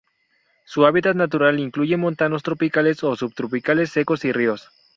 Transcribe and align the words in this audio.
Su 0.65 0.87
hábitat 0.87 1.15
natural 1.15 1.59
incluye 1.59 1.95
montanos 1.95 2.41
tropicales 2.41 3.03
o 3.03 3.15
subtropicales 3.15 3.91
secos 3.91 4.25
y 4.25 4.31
ríos. 4.31 4.71